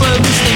[0.00, 0.49] problems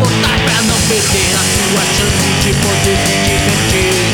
[0.00, 4.09] suportar pra não perder a sua chance de poder se divertir.